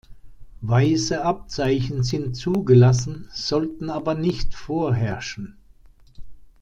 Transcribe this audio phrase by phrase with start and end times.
[0.61, 5.57] Weiße Abzeichen sind zugelassen, sollten aber nicht vorherrschen.